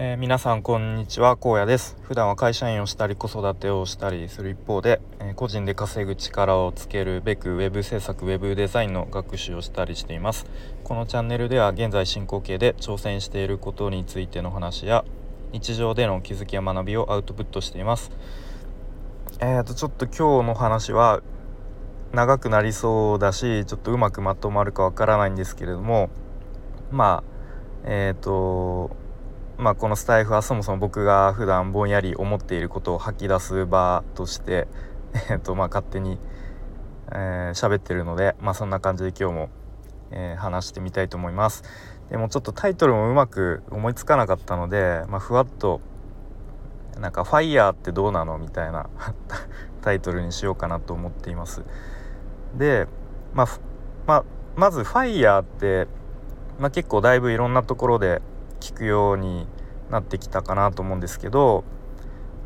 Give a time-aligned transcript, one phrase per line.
[0.00, 1.96] えー、皆さんこんにちは荒野です。
[2.02, 10.46] 普段は会社員をしたり子育てをしたりする一方で、えー、個人で稼ぐ力をつけるべく web 制作 web デザインの学習をしたりしています。
[10.84, 15.04] このチャンネルでは現在進行形で挑戦していることについての話や
[15.50, 18.12] 日常での気づきや学びをアウトプットしています。
[19.40, 21.22] えーとちょっと今日の話は
[22.12, 26.08] 長くなりそうだしちょっとうまくまとまるかわからないんですけれども
[26.92, 27.38] まあ
[27.84, 28.96] えっ、と
[29.58, 34.68] まあ、このスタイフはそもそも僕が普段ぼんやり思っていることを吐き出す場として、
[35.30, 36.16] えーとまあ、勝手に
[37.08, 39.50] 喋、えー、ってるので、まあ、そんな感じで今日も、
[40.12, 41.64] えー、話してみたいと思います。
[42.08, 45.80] でもちょっとタイトルもうまく思いつかなかったので、まあ、ふわっと
[47.00, 48.88] なんか「ファイヤーってどうなの?」みたいな
[49.82, 51.64] タイトルにしようかなと思っています。
[52.54, 52.86] で、
[53.34, 53.46] まあ、
[54.06, 55.88] ま、まず「FIRE って、
[56.60, 58.22] まあ、結構だいぶいろんなところで
[58.60, 59.46] 聞くように
[59.90, 61.64] なってきたかなと思うんですけど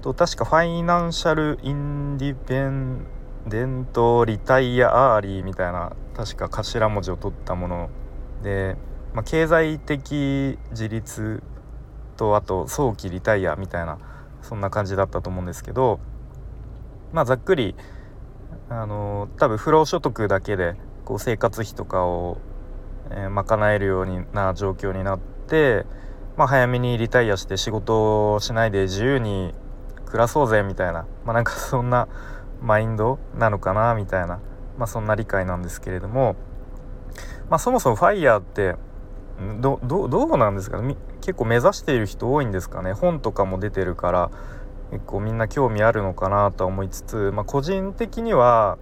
[0.03, 7.91] と確か Financial Independent Retire Early みたいな確か頭文字を取ったもの
[8.43, 8.77] で、
[9.15, 11.43] まあ、経済的自立
[12.17, 13.99] とあと早期リタイアみたいな
[14.43, 16.01] そんな感じだったと思うんですけど
[17.13, 17.75] まあざっくり
[18.69, 22.39] あの多分不労所得だけでこう生活費とかを、
[23.11, 25.85] えー、賄えるような状況になって、
[26.37, 29.55] まあ、早めにリタイアして仕事をしないで自由に
[30.07, 32.09] 暮らそうぜみたいな、まあ、なんか そんな
[32.63, 34.39] マインドなのかなみたいな、
[34.79, 36.37] まあ、そんな理解なんですけれども、
[37.51, 38.77] まあ、そもそもファイヤーって
[39.61, 40.97] どどうなんですかね？
[41.21, 42.93] 結構目指している人多いんですかね？
[42.93, 44.31] 本とかも出てるから
[44.91, 48.79] 結構みんな興味あるのかなと思いつつ、まあ、個人的には、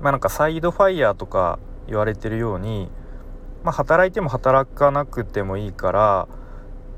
[0.00, 2.90] まあ、なんかサイドファイヤーとか言われてるように、
[3.64, 6.28] まあ、働いても働かなくてもいいから、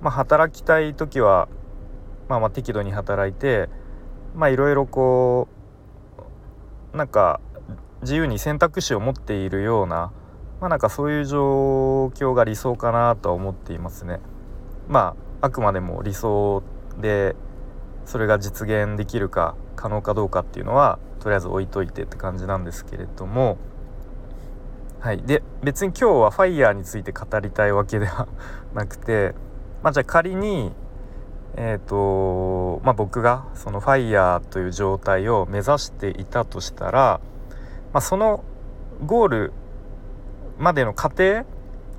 [0.04, 1.48] まあ、働きたい時は、
[2.28, 3.70] まあ、ま適度に働いて
[4.36, 5.48] まあいろいろこ
[6.92, 7.40] うなんか
[8.02, 10.12] 自由に選択肢を持っているような
[10.60, 14.20] まあなんかそういう状況が理想かなとは思っていますね。
[14.88, 16.62] まああくまでも理想
[17.00, 17.34] で
[18.04, 23.56] それが実現できるか可能かどうかっていうのはとりあえず置いといてって感じなんですけれども
[25.00, 28.28] はいで別に今日はファイヤーについて語りたいわけでは
[28.74, 29.34] なくて
[29.84, 30.72] まあじゃあ仮に
[31.56, 37.20] えっ、ー、とまあ僕がそのファイヤーという状態を目指していたとしたら、
[37.92, 38.42] まあ、その
[39.04, 39.52] ゴール
[40.58, 41.44] までの過程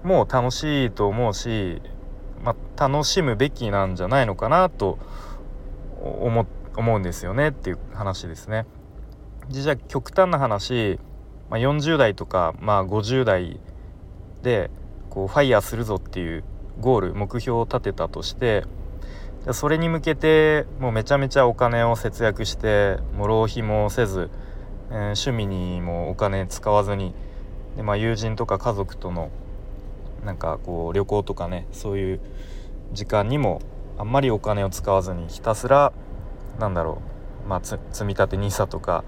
[0.03, 1.81] も楽しいと思うし、
[2.43, 4.99] まあ、楽しむべきなんじゃないのかなと
[6.01, 8.65] 思思うんですよねっていう話ですね。
[9.47, 10.99] じゃあ極端な話
[11.49, 13.59] まあ、40代とか、まあ、50代
[14.41, 14.69] で
[15.09, 16.43] こうファイヤーするぞっていう
[16.79, 18.65] ゴール目標を立てたとして
[19.51, 24.29] それに向けてもうめちゃめちゃお金を節約してもう浪費もせず、
[24.89, 27.13] えー、趣味にもお金使わずに
[27.77, 29.29] で、まあ、友人とか家族との
[30.23, 32.19] なんかこう旅行とかねそういう
[32.93, 33.61] 時間にも
[33.97, 35.93] あんまりお金を使わずにひたすら
[36.59, 37.01] なんだろ
[37.45, 39.03] う、まあ、積み立て NISA とか、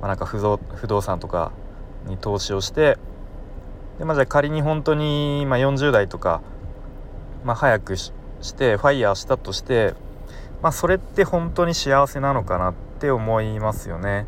[0.00, 1.52] まあ、なんか不動産とか
[2.06, 2.96] に投資をして
[3.98, 6.42] で、まあ、じゃあ仮に本当に、まあ、40代とか、
[7.44, 8.12] まあ、早くし
[8.56, 9.94] てファイヤーしたとして、
[10.62, 14.26] まあ、それって本当に幸せなのかなって思いますよね。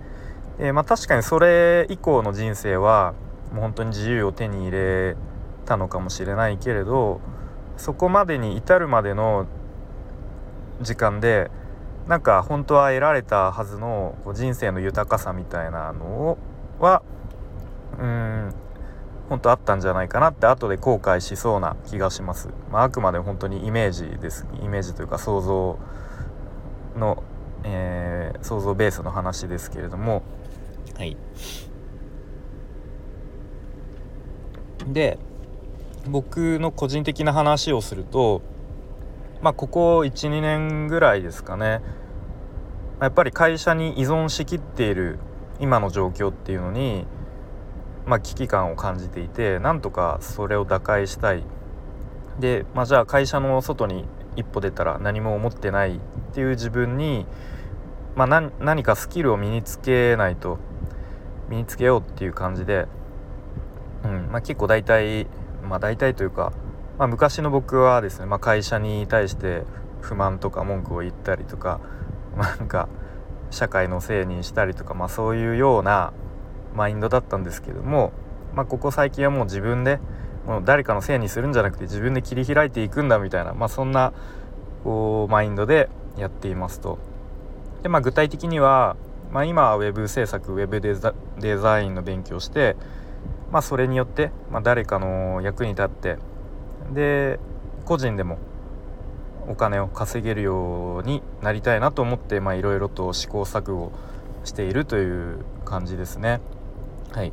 [0.59, 3.15] でまあ、確かにそれ以降の人生は
[3.53, 5.17] もう本当に自由を手に入れ
[5.67, 7.21] たのかもしれないけれど
[7.77, 9.47] そこまでに至るまでの
[10.81, 11.51] 時間で
[12.07, 16.39] なんか本当は得られたはずの人生の豊かさみたいなの
[16.79, 17.03] は
[17.99, 18.55] うん
[19.29, 24.47] 本当あったんじゃないかなって後で後悔しそうな気がします、まあ、あくまで本当にイメージです。
[24.63, 25.79] イメージというか想像
[26.97, 27.23] の、
[27.65, 30.23] えー、想像ベースの話ですけれども。
[30.97, 31.17] はい。
[34.87, 35.19] で
[36.07, 38.43] 僕の個人的な話をすると
[39.41, 41.81] まあここ12年ぐらいですかね。
[43.01, 45.19] やっぱり会社に依存しきっている
[45.61, 47.07] 今の状況っていうのに
[48.07, 51.43] まあ、危機感を感じていてなんとかそれを打開したい。
[52.39, 54.05] で、まあ、じゃあ会社の外に
[54.37, 56.01] 一歩出たら何も思ってないっ
[56.35, 57.27] ていう自分に、
[58.17, 60.59] まあ、何かスキルを身につけないと
[61.49, 62.87] 身につけようっていう感じで、
[64.05, 65.27] うんまあ、結構大体
[65.63, 66.53] まあ大体というか、
[66.99, 69.63] まあ、昔の僕はですね、まあ、会社に対して
[70.01, 71.81] 不満とか文句を言ったりとか、
[72.37, 72.89] まあ、なんか
[73.51, 76.13] 社会のせいにしたりとか、まあ、そういうような
[76.75, 78.13] マインドだったんですけども、
[78.55, 79.99] まあ、ここ最近はもう自分で
[80.47, 84.13] もう誰かのせいにするんじゃなくて自分で切り開いていくんだみたいな、まあ、そんな、
[84.85, 85.89] こうマインドで
[86.19, 86.99] やっていますと。
[87.83, 88.97] でまあ具体的には、
[89.33, 92.77] まあ、今は web 制作 web デザデザインの勉強して、
[93.51, 96.19] まあ、それによって、まあ、誰かの役に立って
[96.93, 97.41] で
[97.85, 98.39] 個人でも
[99.49, 103.93] お金を稼げるようになりたいなと思っていろいろと試行錯誤
[104.45, 106.41] しているという感じですね。
[107.15, 107.33] はい、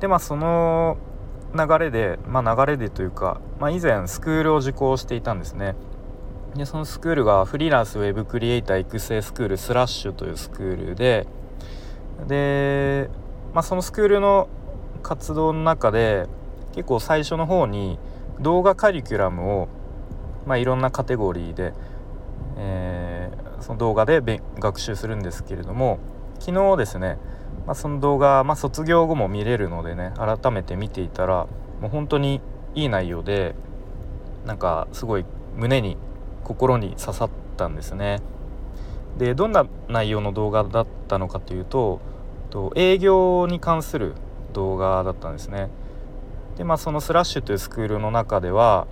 [0.00, 0.98] でまあその
[1.54, 5.74] 流れで、まあ、流れでというか、まあ、以前スクールを受講していたんですね。
[6.54, 11.26] でそのスクールがフリーランスウェブクリエイター育成スクールスラッシュというスクールで
[12.28, 13.10] で、
[13.52, 14.48] まあ、そのスクールの
[15.02, 16.26] 活動の中で
[16.74, 17.98] 結構最初の方に
[18.40, 19.68] 動画カリキュラムを、
[20.46, 21.74] まあ、いろんなカテゴリーで、
[22.56, 24.22] えー、その動画で
[24.58, 25.98] 学習するんですけれども
[26.38, 27.18] 昨日ですね、
[27.66, 31.46] まあ、その動画、まあ、卒業後も見れるのでね改めて見ていたら
[31.80, 32.40] もう本当に
[32.74, 33.54] いい内容で
[34.44, 35.24] なんかすごい
[35.56, 35.96] 胸に
[36.44, 38.22] 心に刺さったんですね。
[39.18, 42.00] でどんな内容の動画だったのかというと
[42.50, 44.14] と営業に関する
[44.52, 45.68] 動画だったんですね。
[46.56, 48.86] でまあそのスラッシュというスクールの中では、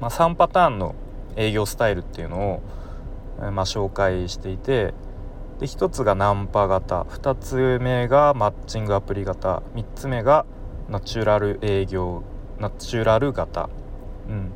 [0.00, 0.94] まあ、3パターンの
[1.36, 2.62] 営業スタイルっていうの
[3.38, 4.92] を、まあ、紹介していて
[5.60, 7.02] で1つがナンパ型。
[7.02, 9.62] 2つ目がマッチングアプリ型。
[9.74, 10.46] 3つ目が
[10.88, 12.22] ナチュラル営業。
[12.58, 13.68] ナチュラル型。
[14.28, 14.50] うん。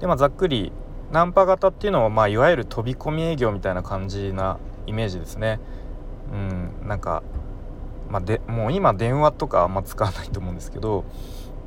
[0.00, 0.72] でまあざっくり
[1.10, 5.58] ナンパ型っていうのは、まあ、いわゆる飛び込み営業みたいな感じなイメージですね。
[6.30, 7.22] うん、なんか、
[8.10, 11.04] まあ、でもう今電話とかあんま使わないと思うんですけど、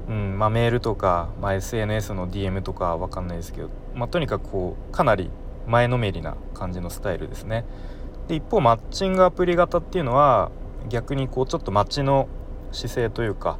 [0.07, 0.37] うん。
[0.37, 5.31] まあ、メールとか、まあ、SNS の DM とかわかんないですけど、まあ、とにかくこうかなり
[5.65, 7.65] 前のめりな感じのスタイルですね。
[8.31, 10.51] で一方マッチングアプリ型っていうのは
[10.87, 12.29] 逆にこうちょっと街の
[12.71, 13.59] 姿勢というか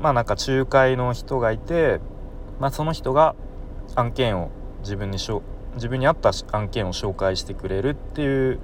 [0.00, 2.00] まあなんか仲介の人がいて、
[2.60, 3.34] まあ、その人が
[3.96, 4.52] 案件を
[4.82, 5.42] 自分にしょ
[5.74, 8.60] 自分に合った案件を紹介してくれるっていう、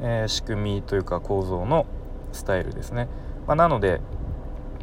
[0.00, 1.86] えー、仕組みというか構造の
[2.32, 3.08] スタイルですね。
[3.46, 4.00] まあ、なので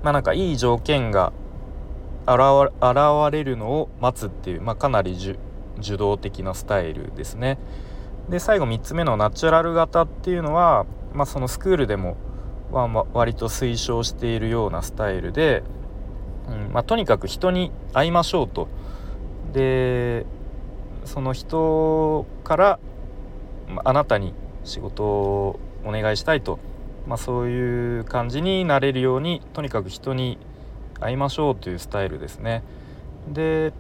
[0.02, 1.34] まあなんかいい条件が
[2.26, 2.38] 現
[3.34, 5.18] れるのを待つっていう、まあ、かなり
[5.80, 7.58] 受動的なスタイルですね。
[8.32, 12.16] で最後3つ目のナチュラル型っていうのは、まあ、そのスクールでも、
[12.72, 15.64] まあ、割と推奨しているようなスタイルで、
[16.48, 18.70] うんまあ、とにかく人に会いましょうと。
[19.52, 20.26] で
[21.04, 22.80] その人から
[23.84, 26.58] あなたに仕事をお願いしたいと、
[27.08, 30.38] まあ、そういう感じになれるようにとにかく人に
[31.02, 32.64] 会いましょうというスタイルですね。
[33.28, 33.74] で、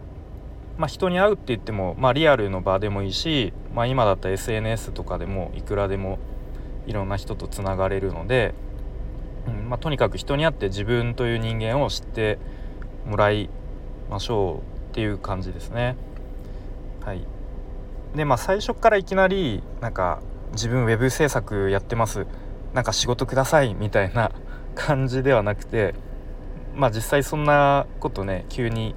[0.81, 6.17] まあ、人に会うって言っても、まあ、リアルの場でもいいし、まあ、今だったら SNS とかでもいくらでも
[6.87, 8.55] いろんな人とつながれるので、
[9.45, 12.39] うんまあ、とにかく人に会って自分という人間を知って
[13.05, 13.51] もらい
[14.09, 15.95] ましょうっていう感じですね。
[17.05, 17.23] はい
[18.15, 20.19] でまあ最初からいきなりなんか
[20.53, 22.25] 自分ウェブ制作やってます
[22.73, 24.31] なんか仕事くださいみたいな
[24.75, 25.95] 感じではなくて
[26.75, 28.95] まあ実際そんなことね急に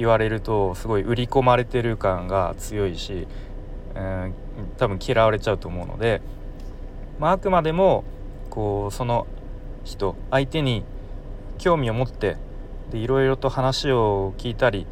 [0.00, 3.28] 言われるとすごい売り込まれてる感が強いし、
[3.94, 4.34] うん、
[4.78, 6.22] 多分嫌われちゃうと思うので、
[7.18, 8.04] まあ、あくまでも
[8.48, 9.26] こうその
[9.84, 10.84] 人相手に
[11.58, 12.38] 興味を持って
[12.90, 14.86] でいろいろと話を聞いたり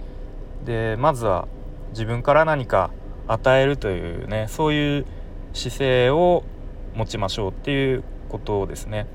[0.67, 1.49] でまずは
[1.93, 2.91] 自分から何か
[3.29, 5.07] 与えるというねそういう
[5.55, 6.45] 姿勢を
[6.95, 9.07] 持ちましょうっていうことですね。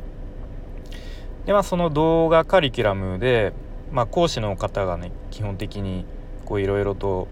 [1.45, 3.53] でまあその動画カリキュラムで、
[3.93, 6.05] まあ、講師の方がね基本的に
[6.49, 7.27] いろいろと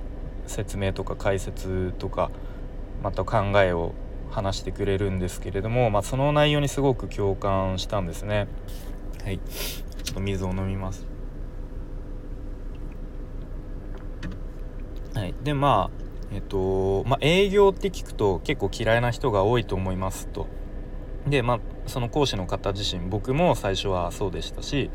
[0.48, 2.32] 説明とか解説とか
[3.03, 3.94] また考えを
[4.30, 8.48] 話してくれるんですけれども、まあ、その内容にすごく共感したんですね。
[9.24, 9.39] はい
[10.03, 11.06] ちょっと水を飲みます。
[15.13, 16.01] はい、でまあ
[16.34, 20.48] えっとまあ、営業って聞くと結構嫌いな人が多いと思いますと。
[21.27, 24.89] でまあその講師の方自身僕も最初はそうでしたし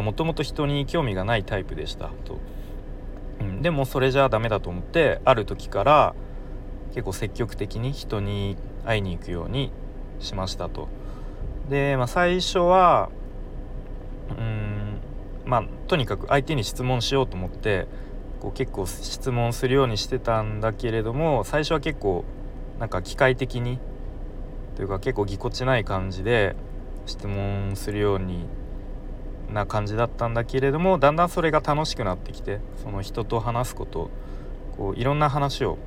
[0.00, 2.38] もともと人に興味がないタイプでしたと。
[3.40, 6.14] うん、でもそれじゃダメだと思ってある時から
[6.94, 9.72] 結構積極的に人に会いに行くように
[10.20, 10.88] しましたと。
[11.68, 13.10] で、まあ、最初は
[14.30, 15.00] うん
[15.44, 17.86] まあとにかく相手に質問しようと思って
[18.40, 22.24] こう結構質問するようにしてたんだけれども最初は結構
[22.78, 23.78] なんか機械的に
[24.76, 26.56] というか結構ぎこちない感じで
[27.06, 28.46] 質問するように
[29.52, 34.10] な感じだったんだけれどもだんだんそれが楽しくなってきてその人と話すこと
[34.76, 35.78] こういろんな話を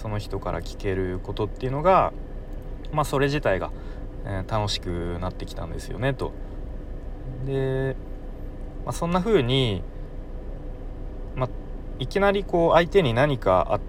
[0.00, 2.12] その人から聞けることっていうのが
[2.92, 3.70] まあそれ自体が、
[4.24, 6.32] えー、楽しくなってきたんですよねと。
[7.46, 7.96] で、
[8.84, 9.82] まあ、そんな風に
[11.36, 11.50] まあ
[11.98, 13.80] いきなりこう相手に何か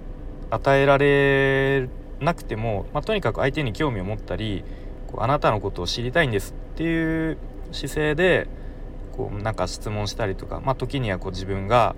[0.50, 4.64] 与えられなくても、まあ、とにかく相手に興味を持ったり
[5.08, 7.38] こうあなたのことを知りたいんですっていう
[7.72, 8.48] 姿勢で
[9.22, 11.96] こうなんか質問したりとか、まあ、時にはこう自分が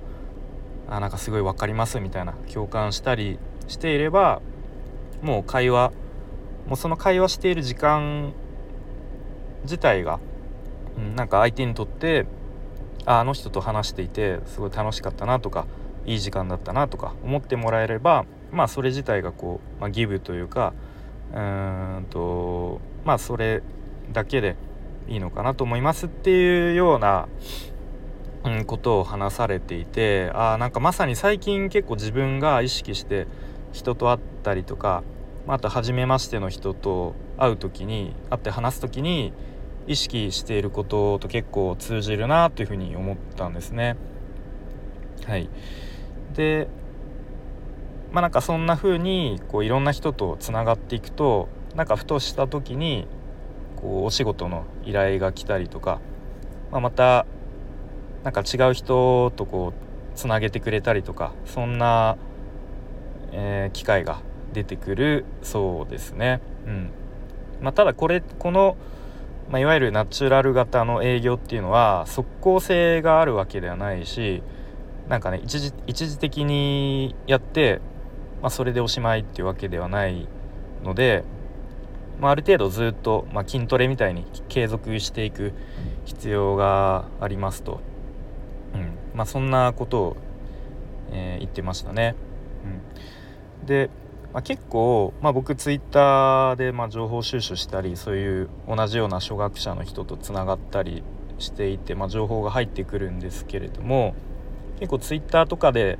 [0.89, 4.41] あなんかすごい分かりますみたいな共感したりしていれば
[5.21, 5.93] もう会話
[6.67, 8.33] もうその会話している時間
[9.63, 10.19] 自体が、
[10.97, 12.25] うん、なんか相手にとって
[13.05, 15.65] ああの人と話していてすごい楽しかったなとか
[16.05, 20.73] いい時間だったなとか思ってもらえればまあそれ自体がこう、まあ、ギブというか
[21.33, 23.63] うんとまあそれ
[24.11, 24.57] だけで
[25.07, 27.27] いいのかなと思いますっていうような、
[28.43, 33.27] うん、ことを話されていてあなんかまさに最近結構自分が意識して
[33.71, 35.03] 人と会ったりとか、
[35.47, 39.33] まあ、あと初めましての人と会う時に会って話す時に
[39.87, 43.97] 意識していることと結構通じるなというふうに思ったんですね。
[45.25, 45.49] はい、
[46.33, 46.67] で
[48.11, 53.07] まあなんかそんな風にこういろんな人とつながっていくとなんかふとした時に
[53.83, 55.99] こうお仕事の依頼が来たりとか、
[56.71, 57.25] まあ、また
[58.23, 62.17] なんか違う人とこうつなげてくれたりとかそんな、
[63.33, 64.21] えー、機会が
[64.53, 66.39] 出てくるそうですね。
[66.65, 66.91] うん
[67.61, 68.77] まあ、ただこれこの、
[69.49, 74.43] まあ、いわゆるナチュラル型の営業っていうのは即効性があるわけではないし
[75.09, 77.81] なんかね一時一時的にやって、
[78.41, 80.27] まあ、それでおしまいっていうわけではない
[80.83, 81.23] ので、
[82.19, 85.53] まあ、ある程度ずっと、まあ、筋トレみたいに継続していく
[86.05, 87.81] 必要がありますと、
[88.73, 88.91] うん。
[89.15, 90.17] まあ、そんなことを、
[91.11, 92.15] えー、言ってましたね。
[93.61, 93.89] うん、で、
[94.33, 101.03] まあ、結構、まあ、僕ツイッターでまあ情報収集したりそういう同じような初学者の人とつながったり
[101.37, 104.15] していて、まあ情報が入ってくるんですけれども
[104.79, 105.99] 結構ツイッターとかで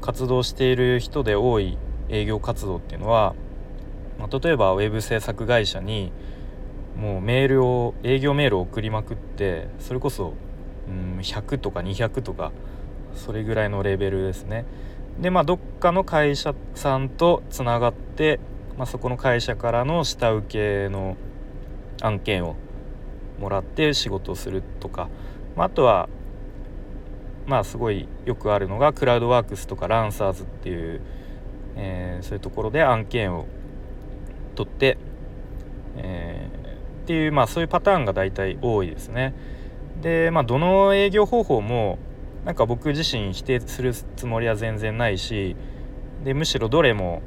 [0.00, 1.76] 活動している人で多い
[2.08, 3.34] 営業活動っていうのは
[4.18, 6.12] まあ、例えばウェブ制作会社に
[6.96, 10.34] もうメールを営業メールを送りまくってそれこそ、
[10.88, 12.52] うん、100とか200とか
[13.14, 14.64] それぐらいのレベルですね。
[15.20, 18.38] でまあどっかの会社さんとつながって、
[18.76, 21.16] まあ、そこの会社からの下請けの
[22.02, 22.56] 案件を
[23.38, 25.08] もらって仕事をするとか、
[25.56, 26.08] まあ、あとは
[27.46, 31.00] まあすごいよくあるのがクラウドワークスとかランサーズっていう、
[31.76, 33.46] えー、そういうところで案件を
[34.56, 34.98] 取って、
[35.96, 39.34] えー、っていうまあそういうパターンが大体多いですね。
[40.02, 41.98] でまあどの営業方法も
[42.44, 45.56] なんか僕自身否定するつもりは全然ないし
[46.24, 47.22] でむしろどれも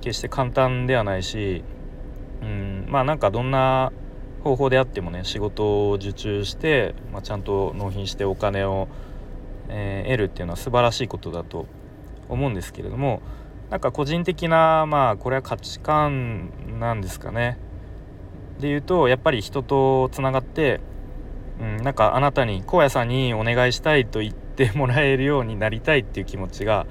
[0.00, 1.64] 決して簡単ではないし
[2.42, 3.92] うんまあなんかどんな
[4.42, 8.88] 方法であってもね仕事を受注して、まあ、ちゃんと納品してお金を、
[9.68, 11.66] えー、得るっていうのは素晴らしいことだと
[12.28, 13.22] 思うんですけれども
[13.74, 17.58] なんか個人的なまあこれは価値観なんですかね。
[18.60, 20.78] で言うとやっぱり人とつながって、
[21.60, 26.86] うん、なんかあなたに荒野さんにお願いしたいと言ってもらえるようになりたいっていう気持ちが、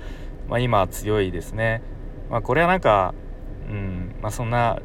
[0.49, 1.81] まあ、今強いですね。
[2.29, 3.13] まあ、これはなんか、
[3.69, 4.81] うんまあ、そんな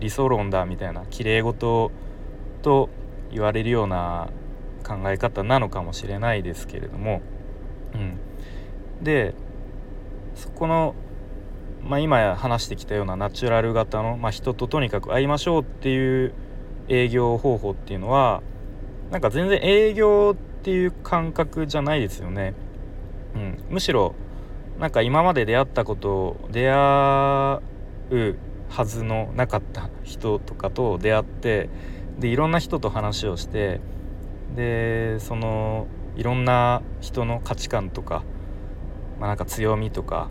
[0.00, 1.92] 理想論だみたいな綺麗事
[2.62, 2.90] と
[3.30, 4.28] 言われるような
[4.84, 7.22] 考え方なのかもしれないですけれども、
[7.94, 9.36] うん、で
[10.34, 10.96] そこの
[11.84, 16.32] まあ、今話してきたようなナチュラル型の、まあ、人ととにかく会いましょうっていう
[16.88, 18.42] 営業方法っていうのは
[19.10, 22.54] なんか全然営業っていう感覚じゃないですよね。
[23.34, 24.14] うん、むしろ
[24.78, 27.60] なんか今まで出会ったこと出会
[28.10, 31.68] うはずのなかった人とかと出会って
[32.18, 33.80] でいろんな人と話をして
[34.54, 35.86] でその
[36.16, 38.22] いろんな人の価値観とか、
[39.18, 40.30] まあ、なんか強みとか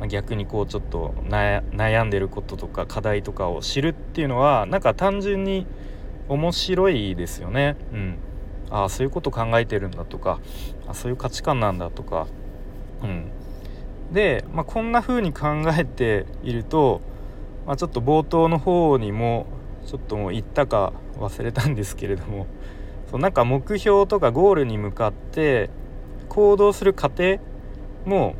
[0.00, 5.66] ま逆にこうちょっと悩んでることとか課題とかを知るっていうのはなんか単純に
[6.28, 7.76] 面白いですよね。
[7.92, 8.18] うん、
[8.70, 10.40] ああそういうこと考えてるんだとか
[10.86, 12.26] あそういう価値観なんだとか。
[13.02, 13.30] うん、
[14.12, 15.48] で、まあ、こんな風に考
[15.78, 17.00] えていると、
[17.66, 19.46] まあ、ちょっと冒頭の方にも
[19.86, 22.46] ちょっともう言ったか忘れたんですけれども
[23.10, 25.70] そうなんか目標とかゴールに向かって
[26.28, 27.38] 行動する過程
[28.04, 28.34] も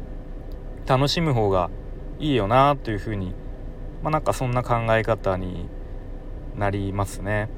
[0.86, 1.70] 楽しむ方が
[2.18, 3.34] いいよなというふうに
[4.02, 5.68] まあなんかそんな考え方に
[6.56, 7.48] なりますね。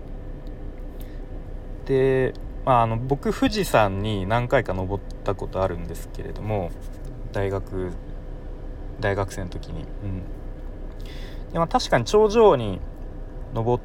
[1.84, 6.70] で、まあ、あの僕富士山に何回か登ったことあるんですけれども
[7.32, 7.92] 大学
[9.00, 9.82] 大学生の時に。
[9.82, 10.22] うん
[11.52, 12.78] でまあ、確かに頂上に
[13.54, 13.80] 登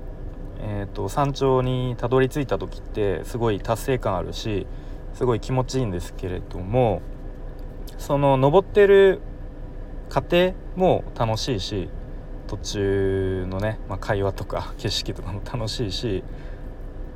[0.66, 4.66] えー、と山頂にたどり着いた時ってすごい達成感あるし
[5.14, 7.02] すごい気持ちいいんですけれども
[7.98, 9.22] その登ってる
[10.14, 11.90] 過程も楽しいし
[12.46, 16.24] 途中のね、まあ、会話とか 景色とかも楽しいし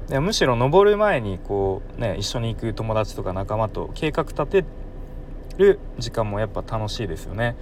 [0.08, 4.66] でむしろ登る前にこうね一緒に行く友達とか仲間と計画立て
[5.60, 7.56] る時間もやっぱ楽しいですよね。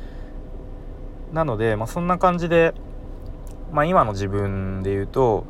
[1.34, 2.74] なので、まあ、そんな感じで、
[3.74, 5.46] まあ、今の自分で言うと、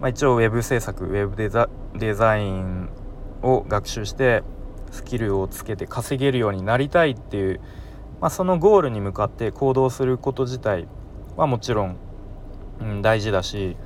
[0.00, 2.90] まあ、一応ウェブ制作ウェブデザデザイン
[3.42, 4.42] を学習して
[4.90, 7.60] スキルをつけて稼げるようになりたいっていう、
[8.20, 10.88] まあ、そのゴールに向かって行動すること自体
[11.36, 11.96] はもちろん、
[12.80, 13.76] うん、大事だし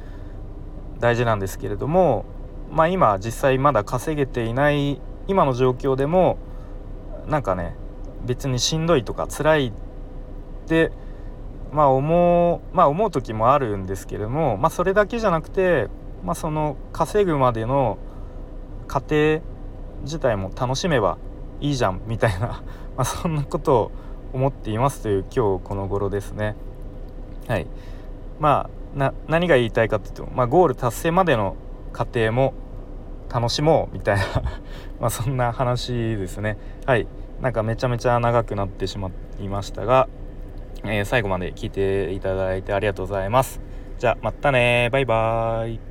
[1.00, 2.25] 大事なんですけれども、
[2.70, 6.38] まあ、今実際まだ稼げていない今の状況でも
[7.26, 7.76] なんかね
[8.25, 9.72] 別にしんどいとか辛いっ
[10.68, 10.92] て
[11.72, 15.88] まあ思うまあ思う時もあるんですけれども、まあ、それだけじゃなくて、
[16.25, 17.99] まあ、その稼ぐまでの
[18.87, 19.40] 過程
[20.02, 21.18] 自体も楽しめば
[21.60, 22.62] いいじゃんみたいな
[22.96, 23.92] まあそんなことを
[24.32, 26.54] 思っていますという今日この頃ですね。
[27.49, 27.66] はい。
[28.38, 31.56] まあ何が言いたいかというと、まあ、ゴール達成までの
[31.92, 32.54] 過程も
[33.32, 34.25] 楽しもうみたいな
[35.00, 36.58] まあそんな話ですね。
[36.87, 37.06] はい。
[37.40, 39.10] なんかめちゃめちゃ長くなってしま
[39.40, 40.08] いましたが、
[40.84, 43.60] えー、最後まで聞いていただいてありがとうございます。
[43.99, 45.89] じゃあまたねバイバーイ。